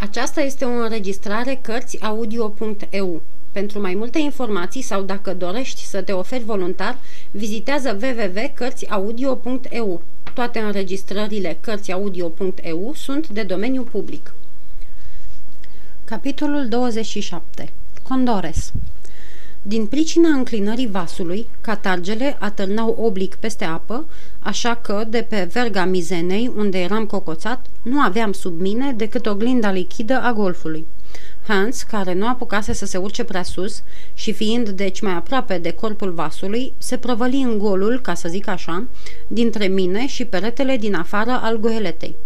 [0.00, 3.22] Aceasta este o înregistrare Cărțiaudio.eu.
[3.52, 6.98] Pentru mai multe informații sau dacă dorești să te oferi voluntar,
[7.30, 10.02] vizitează www.cărțiaudio.eu.
[10.34, 14.34] Toate înregistrările Cărțiaudio.eu sunt de domeniu public.
[16.04, 17.72] Capitolul 27.
[18.02, 18.72] Condores
[19.68, 24.06] din pricina înclinării vasului, catargele atârnau oblic peste apă,
[24.38, 29.70] așa că, de pe verga mizenei, unde eram cocoțat, nu aveam sub mine decât oglinda
[29.70, 30.86] lichidă a golfului.
[31.46, 33.82] Hans, care nu apucase să se urce prea sus
[34.14, 38.48] și fiind deci mai aproape de corpul vasului, se prăvăli în golul, ca să zic
[38.48, 38.84] așa,
[39.26, 42.16] dintre mine și peretele din afară al goeletei.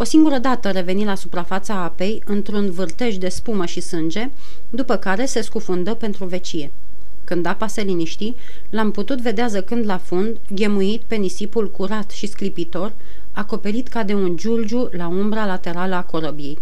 [0.00, 4.30] O singură dată reveni la suprafața apei, într-un vârtej de spumă și sânge,
[4.70, 6.70] după care se scufundă pentru vecie.
[7.24, 8.34] Când apa se liniști,
[8.70, 12.92] l-am putut vedea zăcând la fund, ghemuit pe nisipul curat și sclipitor,
[13.32, 16.58] acoperit ca de un giulgiu la umbra laterală a corăbiei.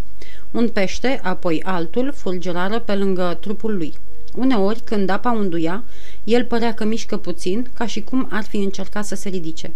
[0.51, 3.95] Un pește, apoi altul, fulgerară pe lângă trupul lui.
[4.37, 5.85] Uneori, când apa unduia,
[6.25, 9.73] el părea că mișcă puțin, ca și cum ar fi încercat să se ridice.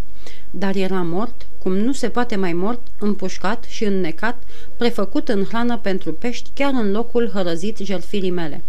[0.51, 4.43] Dar era mort, cum nu se poate mai mort, împușcat și înnecat,
[4.77, 8.63] prefăcut în hrană pentru pești, chiar în locul hărăzit jertfirii mele.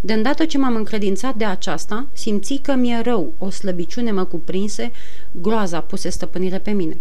[0.00, 4.90] De îndată ce m-am încredințat de aceasta, simți că mi-e rău, o slăbiciune mă cuprinse,
[5.30, 6.96] groaza puse stăpânire pe mine.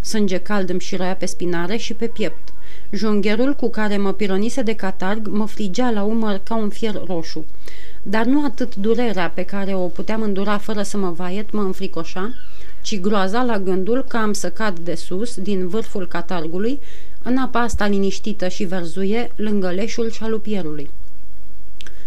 [0.00, 2.52] Sânge cald îmi șiroia pe spinare și pe piept.
[2.90, 7.44] Jungherul cu care mă pironise de catarg mă frigea la umăr ca un fier roșu.
[8.02, 12.34] Dar nu atât durerea pe care o puteam îndura fără să mă vaiet mă înfricoșa,
[12.82, 16.80] ci groaza la gândul că am să cad de sus, din vârful catargului,
[17.22, 20.90] în apa asta liniștită și verzuie, lângă leșul șalupierului.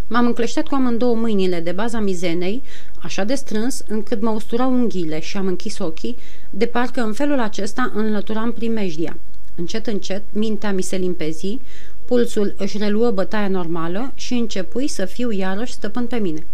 [0.08, 2.62] M-am încleștat cu amândouă mâinile de baza mizenei,
[3.02, 6.18] așa de strâns încât mă usturau unghiile și am închis ochii,
[6.50, 9.18] de parcă în felul acesta înlăturam primejdia.
[9.56, 11.60] Încet, încet, mintea mi se limpezi,
[12.06, 16.46] pulsul își reluă bătaia normală și începui să fiu iarăși stăpân pe mine.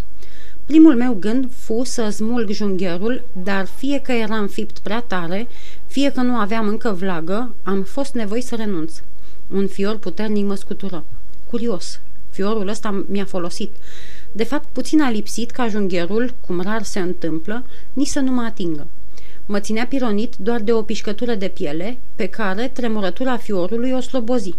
[0.66, 5.48] Primul meu gând fu să smulg jungherul, dar fie că era înfipt prea tare,
[5.86, 9.02] fie că nu aveam încă vlagă, am fost nevoi să renunț.
[9.48, 11.04] Un fior puternic mă scutură.
[11.50, 12.00] Curios,
[12.30, 13.72] fiorul ăsta mi-a folosit.
[14.32, 17.64] De fapt, puțin a lipsit ca jungherul, cum rar se întâmplă,
[17.94, 18.88] nici să nu mă atingă.
[19.50, 24.56] Mă ținea pironit doar de o pișcătură de piele, pe care tremurătura fiorului o slobozi.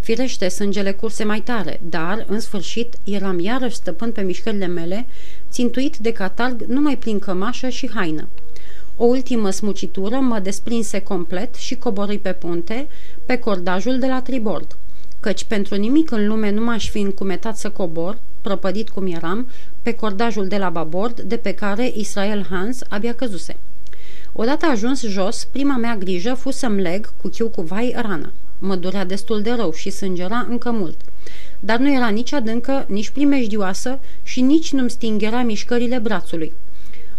[0.00, 5.06] Firește, sângele curse mai tare, dar, în sfârșit, eram iarăși stăpân pe mișcările mele,
[5.50, 8.28] țintuit de catarg numai prin cămașă și haină.
[8.96, 12.86] O ultimă smucitură mă desprinse complet și coborâi pe punte,
[13.26, 14.76] pe cordajul de la tribord
[15.24, 19.48] căci pentru nimic în lume nu m-aș fi încumetat să cobor, prăpădit cum eram,
[19.82, 23.56] pe cordajul de la babord, de pe care Israel Hans abia căzuse.
[24.36, 28.32] Odată ajuns jos, prima mea grijă fu să-mi leg cu chiu cu vai rana.
[28.58, 30.96] Mă durea destul de rău și sângera încă mult.
[31.60, 36.52] Dar nu era nici adâncă, nici primejdioasă și nici nu-mi stingera mișcările brațului.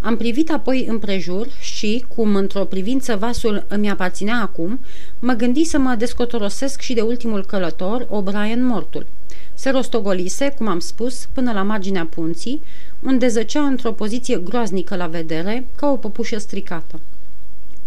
[0.06, 4.80] Am privit apoi împrejur și, cum într-o privință vasul îmi aparținea acum,
[5.20, 9.06] mă gândi să mă descotorosesc și de ultimul călător, O'Brien mortul.
[9.54, 12.62] Se rostogolise, cum am spus, până la marginea punții,
[13.04, 17.00] unde zăcea într-o poziție groaznică la vedere, ca o păpușă stricată.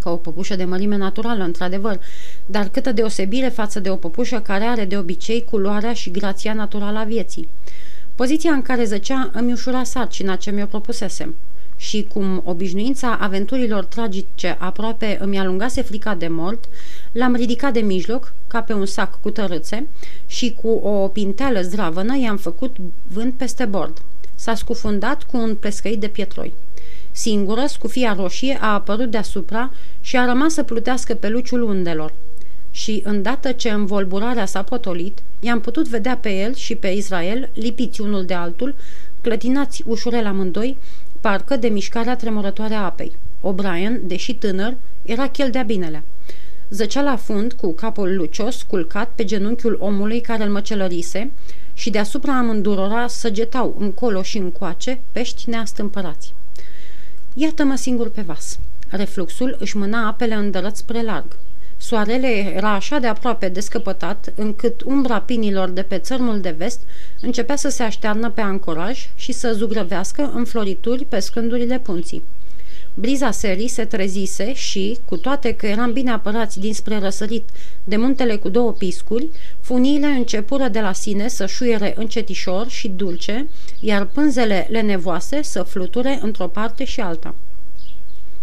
[0.03, 2.01] Ca o păpușă de mărime naturală, într-adevăr,
[2.47, 6.99] dar câtă deosebire față de o păpușă care are de obicei culoarea și grația naturală
[6.99, 7.49] a vieții.
[8.15, 11.35] Poziția în care zăcea îmi ușura sarcina ce mi-o propusesem
[11.81, 16.65] și cum obișnuința aventurilor tragice aproape îmi alungase frica de mort,
[17.13, 19.87] l-am ridicat de mijloc, ca pe un sac cu tărâțe,
[20.27, 22.77] și cu o pinteală zdravănă i-am făcut
[23.13, 24.03] vânt peste bord.
[24.35, 26.53] S-a scufundat cu un plescăit de pietroi.
[27.11, 32.13] Singură, scufia roșie a apărut deasupra și a rămas să plutească pe luciul undelor.
[32.71, 38.01] Și, îndată ce învolburarea s-a potolit, i-am putut vedea pe el și pe Israel, lipiți
[38.01, 38.75] unul de altul,
[39.21, 40.77] clătinați ușurel amândoi,
[41.21, 43.13] parcă de mișcarea tremurătoare a apei.
[43.41, 46.03] O'Brien, deși tânăr, era chel de-a binelea.
[46.71, 51.31] Zăcea la fund cu capul lucios, culcat pe genunchiul omului care îl măcelărise
[51.75, 56.35] și deasupra amândurora săgetau încolo și încoace pești neastâmpărați.
[57.35, 58.59] Iată-mă singur pe vas.
[58.89, 61.37] Refluxul își mâna apele îndărăt spre larg.
[61.81, 66.81] Soarele era așa de aproape descăpătat, încât umbra pinilor de pe țărmul de vest
[67.21, 72.23] începea să se aștearnă pe ancoraj și să zugrăvească în florituri pe scândurile punții.
[72.95, 77.49] Briza serii se trezise și, cu toate că eram bine apărați dinspre răsărit
[77.85, 79.29] de muntele cu două piscuri,
[79.61, 83.49] funiile începură de la sine să șuiere încetișor și dulce,
[83.81, 87.35] iar pânzele lenevoase să fluture într-o parte și alta.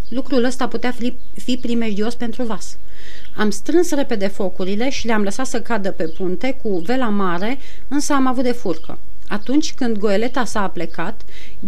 [0.09, 2.77] Lucrul ăsta putea fi, fi primejdios pentru vas.
[3.35, 8.13] Am strâns repede focurile și le-am lăsat să cadă pe punte cu vela mare, însă
[8.13, 8.97] am avut de furcă.
[9.27, 11.21] Atunci când goeleta s-a plecat,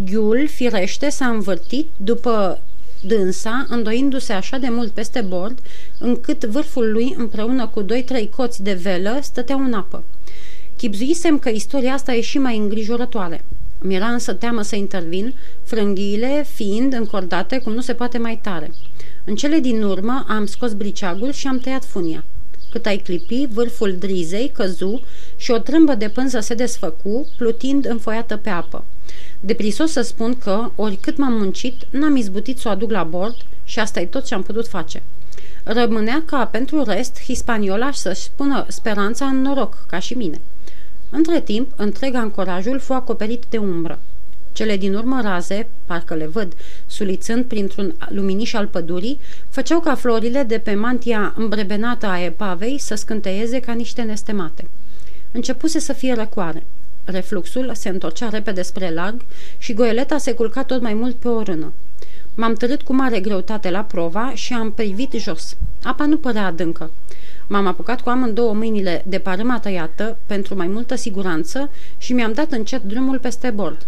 [0.06, 2.62] ghiul, firește, s-a învârtit după
[3.02, 5.60] dânsa, îndoindu-se așa de mult peste bord,
[6.00, 10.04] încât vârful lui, împreună cu doi-trei coți de velă, stăteau în apă.
[10.78, 13.44] Chipzuisem că istoria asta e și mai îngrijorătoare.
[13.82, 15.34] Mi-era însă teamă să intervin,
[15.64, 18.72] frânghiile fiind încordate cum nu se poate mai tare.
[19.30, 22.24] În cele din urmă am scos briceagul și am tăiat funia.
[22.72, 25.02] Cât ai clipi, vârful drizei căzu
[25.36, 28.84] și o trâmbă de pânză se desfăcu, plutind înfoiată pe apă.
[29.40, 33.80] Deprisos să spun că, oricât m-am muncit, n-am izbutit să o aduc la bord și
[33.80, 35.04] asta e tot ce am putut face.
[35.64, 40.42] Rămânea ca pentru rest Hispaniola să-și pună speranța în noroc, ca și mine.
[41.10, 44.00] Între timp, întreg ancorajul fu acoperit de umbră.
[44.58, 46.54] Cele din urmă raze, parcă le văd,
[46.88, 49.20] sulițând printr-un luminiș al pădurii,
[49.50, 54.68] făceau ca florile de pe mantia îmbrebenată a epavei să scânteieze ca niște nestemate.
[55.32, 56.64] Începuse să fie răcoare.
[57.06, 59.22] Refluxul se întorcea repede spre larg
[59.58, 61.74] și goeleta se culca tot mai mult pe o rână.
[62.36, 65.56] M-am târât cu mare greutate la prova și am privit jos.
[65.84, 66.92] Apa nu părea adâncă.
[67.48, 72.52] M-am apucat cu amândouă mâinile de parâma tăiată pentru mai multă siguranță și mi-am dat
[72.52, 73.86] încet drumul peste bord.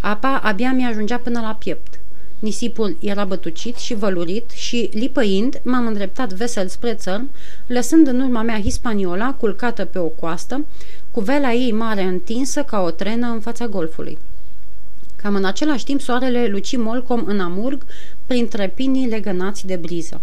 [0.00, 2.00] Apa abia mi-ajungea până la piept.
[2.38, 7.30] Nisipul era bătucit și vălurit și, lipăind, m-am îndreptat vesel spre țărm,
[7.66, 10.64] lăsând în urma mea Hispaniola culcată pe o coastă,
[11.10, 14.18] cu vela ei mare întinsă ca o trenă în fața golfului.
[15.16, 17.84] Cam în același timp, soarele luci molcom în amurg
[18.26, 20.20] printre pinii legănați de briză.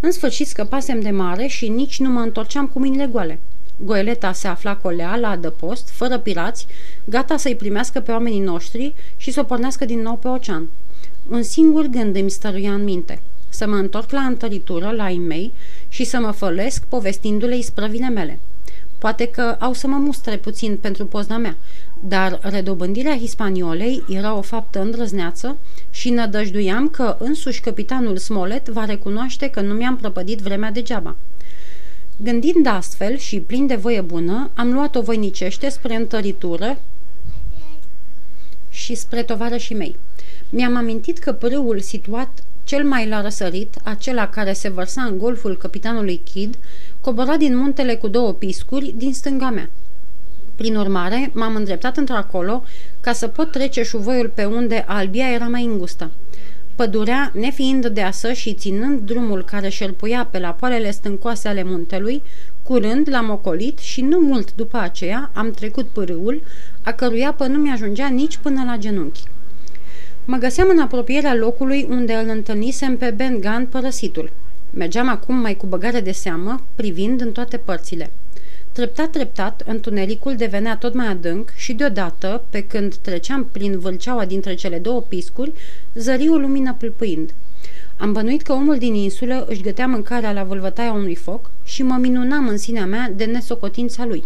[0.00, 3.38] În sfârșit scăpasem de mare și nici nu mă întorceam cu mâinile goale.
[3.84, 6.66] Goeleta se afla colea la adăpost, fără pirați,
[7.04, 10.68] gata să-i primească pe oamenii noștri și să o pornească din nou pe ocean.
[11.28, 13.22] Un singur gând îmi stăruia în minte.
[13.48, 15.52] Să mă întorc la întăritură, la ei mei,
[15.88, 18.38] și să mă fălesc povestindu-le isprăvile mele.
[18.98, 21.56] Poate că au să mă mustre puțin pentru pozna mea,
[22.00, 25.56] dar redobândirea hispaniolei era o faptă îndrăzneață
[25.90, 31.16] și nădăjduiam că însuși capitanul Smolet va recunoaște că nu mi-am prăpădit vremea degeaba.
[32.22, 36.78] Gândind astfel și plin de voie bună, am luat-o voinicește spre întăritură
[38.70, 39.96] și spre tovarășii mei.
[40.50, 45.56] Mi-am amintit că pârâul situat cel mai la răsărit, acela care se vărsa în golful
[45.56, 46.58] capitanului Kidd,
[47.00, 49.70] cobora din muntele cu două piscuri din stânga mea.
[50.54, 52.64] Prin urmare, m-am îndreptat într-acolo
[53.00, 56.10] ca să pot trece șuvoiul pe unde albia era mai îngustă.
[56.80, 62.22] Pădurea, nefiind deasă și ținând drumul care șerpuia pe la poalele stâncoase ale muntelui,
[62.62, 66.42] curând l-am ocolit și nu mult după aceea am trecut pârâul,
[66.82, 69.22] a cărui apă nu mi-ajungea nici până la genunchi.
[70.24, 74.32] Mă găseam în apropierea locului unde îl întâlnisem pe Ben Gunn părăsitul.
[74.70, 78.10] Mergeam acum mai cu băgare de seamă, privind în toate părțile.
[78.80, 84.54] Treptat, treptat, întunericul devenea tot mai adânc și deodată, pe când treceam prin vâlceaua dintre
[84.54, 85.52] cele două piscuri,
[85.94, 87.34] zări o lumină pâlpâind.
[87.96, 91.96] Am bănuit că omul din insulă își gătea mâncarea la vâlvătaia unui foc și mă
[92.00, 94.24] minunam în sinea mea de nesocotința lui.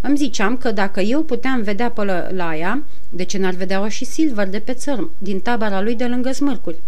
[0.00, 2.04] Îmi ziceam că dacă eu puteam vedea pe
[2.34, 6.04] la ea, de ce n-ar vedea-o și Silver de pe țărm, din tabăra lui de
[6.06, 6.80] lângă smârcuri?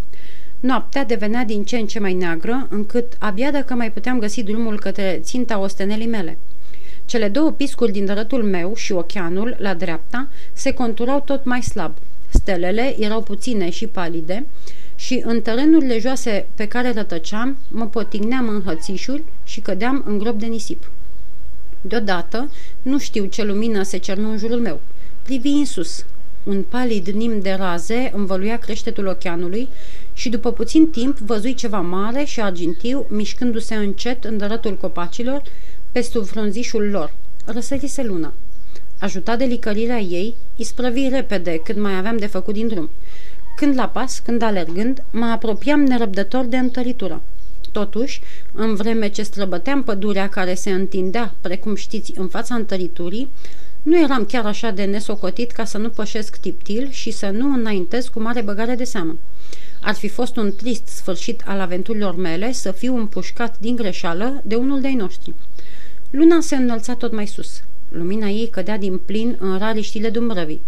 [0.60, 4.78] Noaptea devenea din ce în ce mai neagră, încât abia dacă mai puteam găsi drumul
[4.78, 6.38] către ținta ostenelii mele.
[7.06, 11.92] Cele două piscuri din dărătul meu și oceanul, la dreapta, se conturau tot mai slab.
[12.28, 14.46] Stelele erau puține și palide
[14.96, 20.38] și în terenurile joase pe care rătăceam, mă potigneam în hățișuri și cădeam în grob
[20.38, 20.90] de nisip.
[21.80, 22.50] Deodată,
[22.82, 24.80] nu știu ce lumină se cernu în jurul meu.
[25.22, 26.04] Privi în sus.
[26.44, 29.68] Un palid nim de raze învăluia creștetul oceanului
[30.12, 35.42] și după puțin timp văzui ceva mare și argintiu mișcându-se încet în dărătul copacilor
[35.96, 37.12] pe sub frunzișul lor.
[37.44, 38.32] Răsărise luna.
[38.98, 42.90] Ajutat de licărirea ei, isprăvi repede cât mai aveam de făcut din drum.
[43.56, 47.22] Când la pas, când alergând, mă apropiam nerăbdător de întăritură.
[47.72, 48.20] Totuși,
[48.52, 53.28] în vreme ce străbăteam pădurea care se întindea, precum știți, în fața întăriturii,
[53.82, 58.08] nu eram chiar așa de nesocotit ca să nu pășesc tiptil și să nu înaintez
[58.08, 59.18] cu mare băgare de seamă.
[59.80, 64.54] Ar fi fost un trist sfârșit al aventurilor mele să fiu împușcat din greșeală de
[64.54, 65.34] unul de-ai noștri.
[66.10, 67.62] Luna se înălța tot mai sus.
[67.88, 70.62] Lumina ei cădea din plin în rariștile dumbrăvii.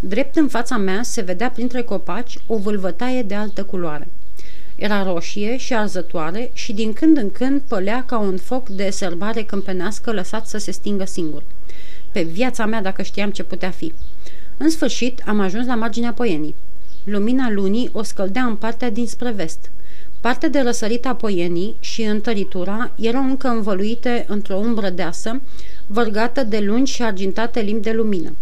[0.00, 4.08] Drept în fața mea se vedea printre copaci o vâlvătaie de altă culoare.
[4.76, 9.42] Era roșie și arzătoare și din când în când pălea ca un foc de sărbare
[9.42, 11.42] câmpenească lăsat să se stingă singur.
[12.12, 13.92] Pe viața mea dacă știam ce putea fi.
[14.56, 16.54] În sfârșit am ajuns la marginea poienii.
[17.04, 19.70] Lumina lunii o scăldea în partea dinspre vest.
[20.20, 25.40] Partea de răsărit a poienii și întăritura erau încă învăluite într-o umbră deasă,
[25.86, 28.32] vărgată de lungi și argintate limbi de lumină.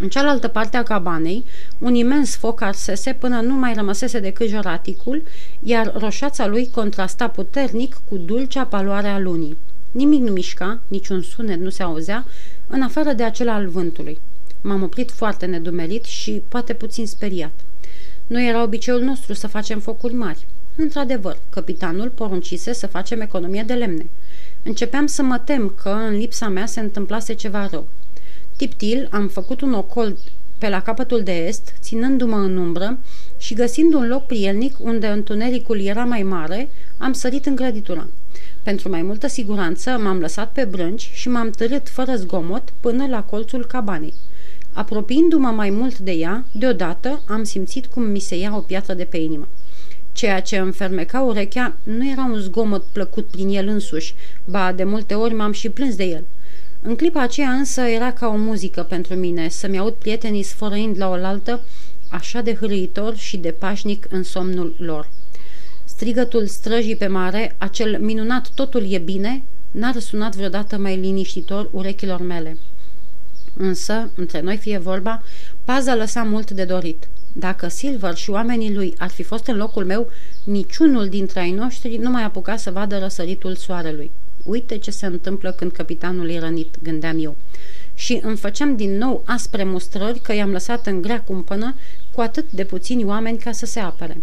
[0.00, 1.44] În cealaltă parte a cabanei,
[1.78, 5.22] un imens foc arsese până nu mai rămăsese decât joraticul,
[5.62, 9.56] iar roșața lui contrasta puternic cu dulcea paloare a lunii.
[9.90, 12.24] Nimic nu mișca, niciun sunet nu se auzea,
[12.66, 14.18] în afară de acela al vântului.
[14.60, 17.52] M-am oprit foarte nedumerit și poate puțin speriat.
[18.26, 20.46] Nu era obiceiul nostru să facem focuri mari.
[20.80, 24.06] Într-adevăr, capitanul poruncise să facem economie de lemne.
[24.62, 27.88] Începeam să mă tem că în lipsa mea se întâmplase ceva rău.
[28.56, 30.16] Tiptil am făcut un ocol
[30.58, 32.98] pe la capătul de est, ținându-mă în umbră
[33.38, 36.68] și găsind un loc prielnic unde întunericul era mai mare,
[36.98, 38.06] am sărit în grăditura.
[38.62, 43.22] Pentru mai multă siguranță m-am lăsat pe brânci și m-am târât fără zgomot până la
[43.22, 44.14] colțul cabanei.
[44.72, 49.04] Apropiindu-mă mai mult de ea, deodată am simțit cum mi se ia o piatră de
[49.04, 49.48] pe inimă.
[50.18, 54.84] Ceea ce îmi fermeca urechea nu era un zgomot plăcut prin el însuși, ba de
[54.84, 56.24] multe ori m-am și plâns de el.
[56.82, 61.08] În clipa aceea însă era ca o muzică pentru mine, să-mi aud prietenii sfărăind la
[61.08, 61.60] oaltă,
[62.10, 65.08] așa de hârâitor și de pașnic în somnul lor.
[65.84, 72.20] Strigătul străjii pe mare, acel minunat totul e bine, n-a răsunat vreodată mai liniștitor urechilor
[72.20, 72.58] mele.
[73.56, 75.22] Însă, între noi fie vorba,
[75.64, 77.08] paza lăsa mult de dorit.
[77.32, 80.10] Dacă Silver și oamenii lui ar fi fost în locul meu,
[80.44, 84.10] niciunul dintre ai noștri nu mai apuca să vadă răsăritul soarelui.
[84.44, 87.36] Uite ce se întâmplă când capitanul e rănit, gândeam eu.
[87.94, 91.74] Și îmi făceam din nou aspre mustrări că i-am lăsat în grea cumpănă
[92.12, 94.22] cu atât de puțini oameni ca să se apere.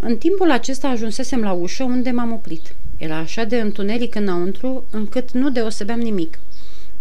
[0.00, 2.74] În timpul acesta ajunsesem la ușă unde m-am oprit.
[2.96, 6.38] Era așa de întuneric înăuntru încât nu deosebeam nimic.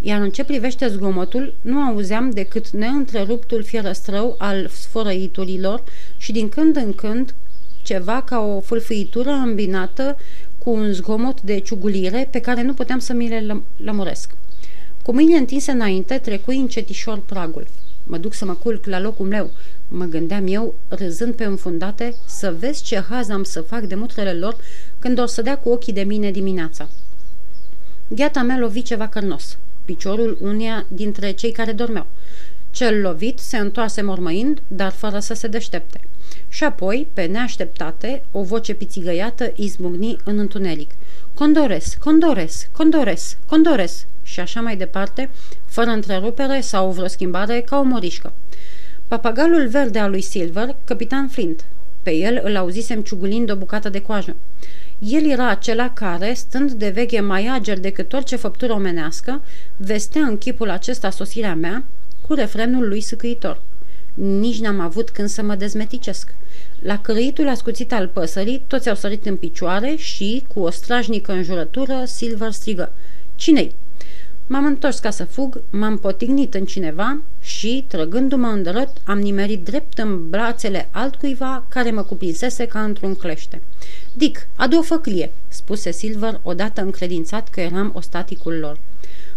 [0.02, 5.84] Iar în ce privește zgomotul, nu auzeam decât neîntreruptul fierăstrău al sfărăiturilor
[6.18, 7.34] și din când în când
[7.82, 10.18] ceva ca o fâlfâitură îmbinată
[10.58, 14.32] cu un zgomot de ciugulire pe care nu puteam să mi le lămuresc.
[15.04, 17.68] Cu mâinile întinse înainte, trecui încetișor pragul.
[18.04, 19.52] Mă duc să mă culc la locul meu,
[19.88, 24.34] mă gândeam eu, râzând pe înfundate, să vezi ce haz am să fac de mutrele
[24.34, 24.58] lor
[25.00, 26.90] când o să dea cu ochii de mine dimineața.
[28.08, 29.58] Gheata mea lovi ceva cărnos,
[29.90, 32.06] piciorul uneia dintre cei care dormeau.
[32.72, 36.00] Cel lovit se întoarse mormăind, dar fără să se deștepte.
[36.50, 40.92] Și apoi, pe neașteptate, o voce pițigăiată izbucni în întuneric.
[41.34, 45.30] Condores, Condores, Condores, Condores și așa mai departe,
[45.66, 48.34] fără întrerupere sau vreo schimbare, ca o morișcă.
[49.08, 51.66] Papagalul verde al lui Silver, capitan Flint.
[52.04, 54.36] Pe el îl auzisem ciugulind o bucată de coajă.
[55.00, 59.42] El era acela care, stând de veche mai ager decât orice făptură omenească,
[59.78, 61.84] vestea în chipul acesta sosirea mea
[62.28, 63.62] cu refrenul lui sâcâitor.
[64.14, 66.36] Nici n-am avut când să mă dezmeticesc.
[66.80, 72.04] La cărăitul ascuțit al păsării, toți au sărit în picioare și, cu o strajnică înjurătură,
[72.06, 72.92] Silver strigă.
[73.36, 73.74] Cine-i?
[74.52, 79.98] M-am întors ca să fug, m-am potignit în cineva și, trăgându-mă îndărăt, am nimerit drept
[79.98, 83.62] în brațele altcuiva care mă cuprinsese ca într-un clește.
[84.14, 88.80] Dick, adu o făclie, spuse Silver odată încredințat că eram ostaticul lor.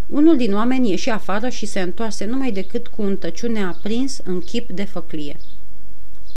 [0.09, 4.41] Unul din oameni ieși afară și se întoarse numai decât cu un tăciune aprins în
[4.41, 5.37] chip de făclie.